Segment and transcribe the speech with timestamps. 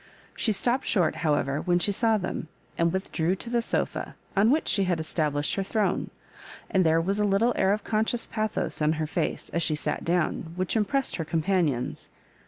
[0.35, 4.49] She stopped short, however, when she saw them, and with drew to the sofa, on
[4.49, 6.09] which she had established her throne;
[6.71, 10.03] and there was a little air of conscious pathos on her face as she sat
[10.03, 12.09] down, which im pressed her companions.